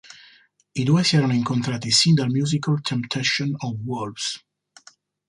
[0.73, 4.43] I due si erano incontrati sin dal musical "Temptation of Wolves".